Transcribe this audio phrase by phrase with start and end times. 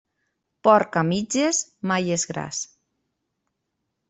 [0.67, 1.59] Porc a mitges,
[1.93, 2.63] mai és gras.